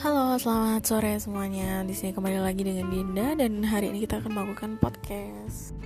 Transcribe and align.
Halo, 0.00 0.32
selamat 0.40 0.80
sore 0.88 1.20
semuanya. 1.20 1.84
Di 1.84 1.92
sini 1.92 2.16
kembali 2.16 2.40
lagi 2.40 2.64
dengan 2.64 2.88
Dinda 2.88 3.36
dan 3.36 3.60
hari 3.60 3.92
ini 3.92 4.08
kita 4.08 4.24
akan 4.24 4.32
melakukan 4.32 4.80
podcast. 4.80 5.76